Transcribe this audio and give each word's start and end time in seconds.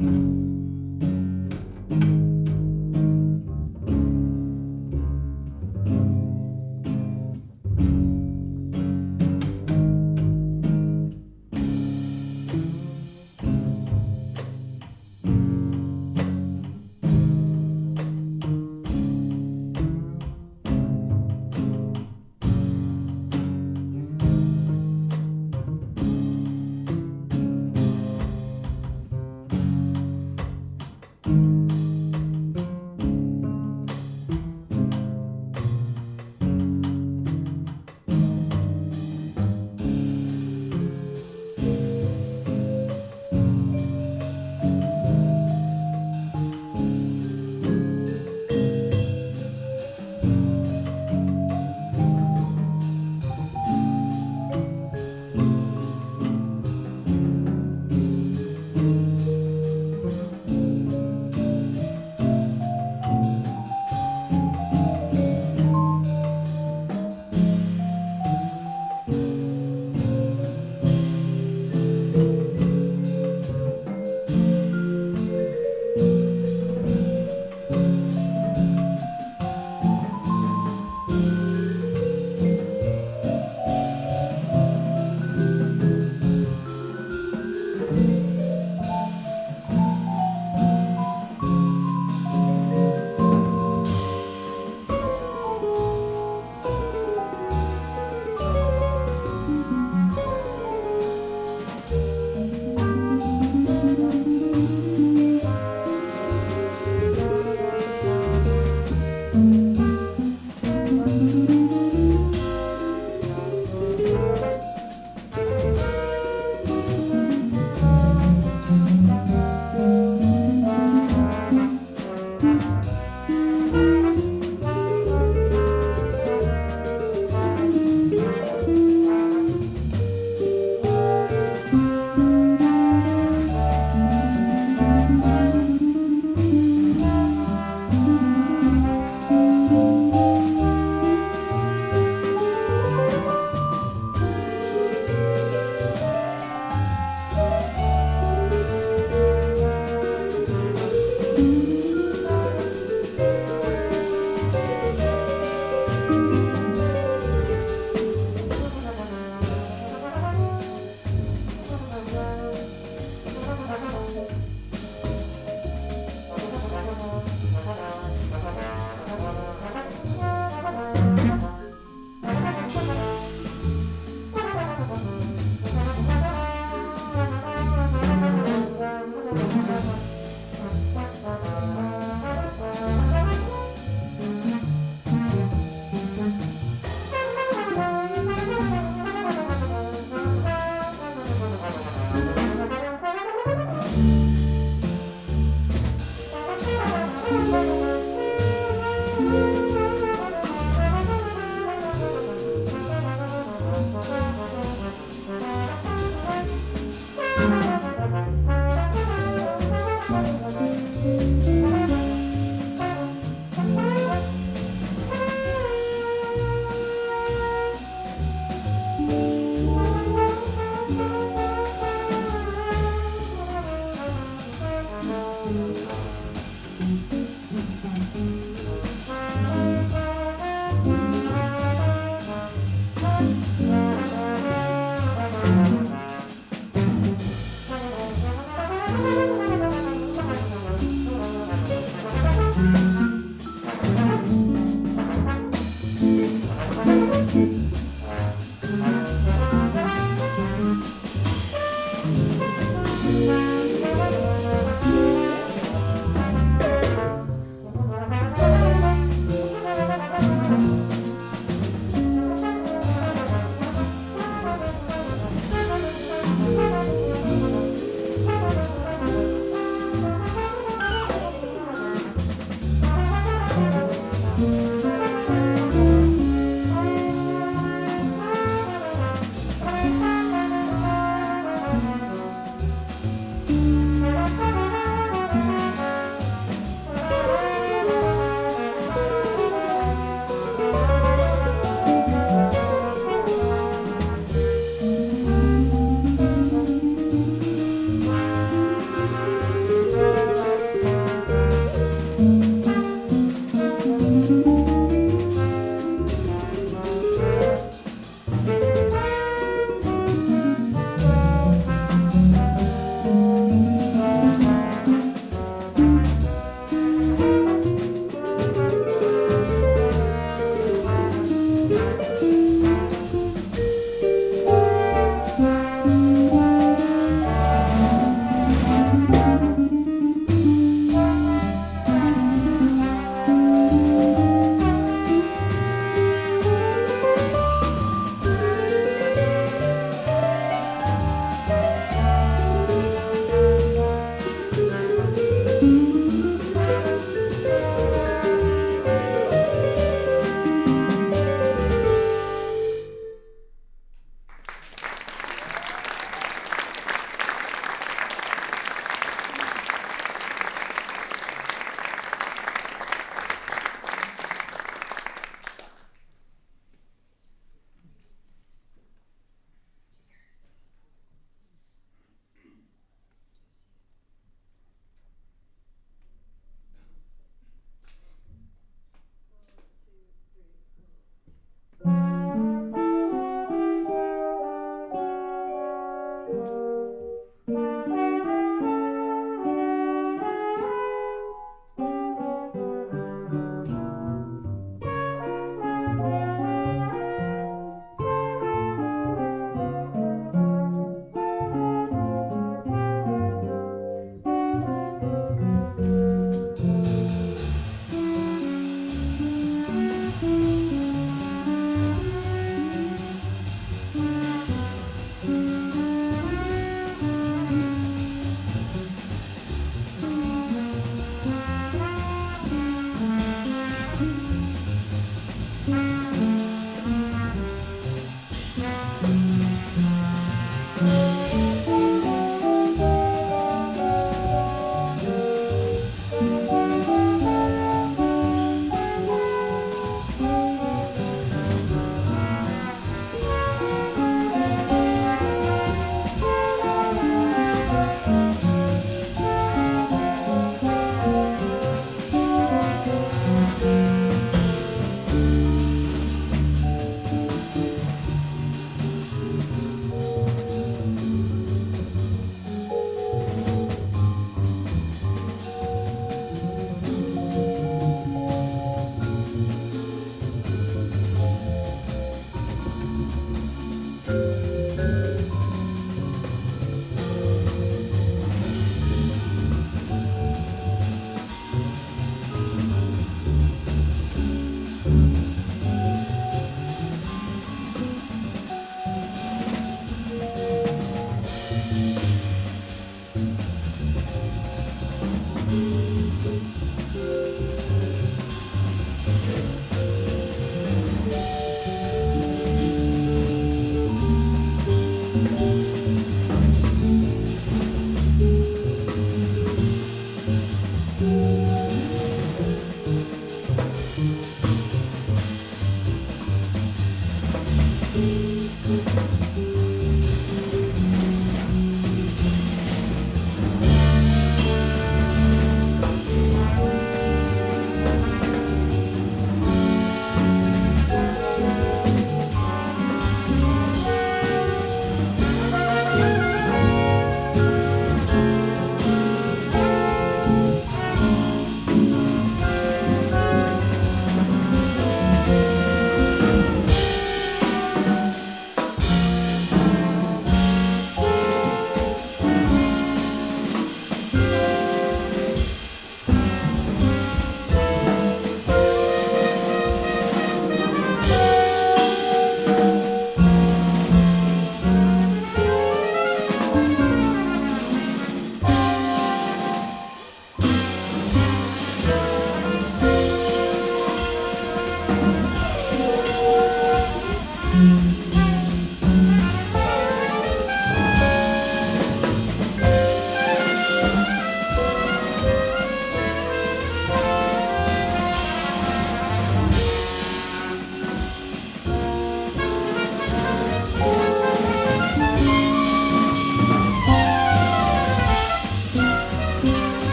Mm-hmm. 0.00 0.39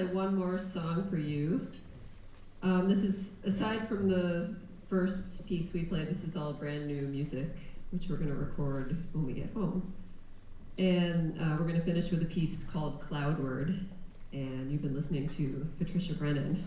Play 0.00 0.14
one 0.14 0.34
more 0.34 0.58
song 0.58 1.06
for 1.08 1.16
you. 1.16 1.68
Um, 2.62 2.88
this 2.88 3.02
is, 3.02 3.36
aside 3.44 3.88
from 3.88 4.08
the 4.08 4.54
first 4.88 5.46
piece 5.46 5.74
we 5.74 5.84
played, 5.84 6.08
this 6.08 6.24
is 6.24 6.36
all 6.36 6.54
brand 6.54 6.86
new 6.86 7.02
music, 7.02 7.48
which 7.90 8.08
we're 8.08 8.16
going 8.16 8.30
to 8.30 8.34
record 8.34 8.96
when 9.12 9.26
we 9.26 9.32
get 9.34 9.52
home. 9.52 9.92
And 10.78 11.38
uh, 11.38 11.56
we're 11.58 11.66
going 11.66 11.78
to 11.78 11.84
finish 11.84 12.10
with 12.10 12.22
a 12.22 12.26
piece 12.26 12.64
called 12.64 13.00
Cloudward. 13.00 13.78
And 14.32 14.70
you've 14.70 14.82
been 14.82 14.94
listening 14.94 15.28
to 15.28 15.66
Patricia 15.78 16.14
Brennan. 16.14 16.64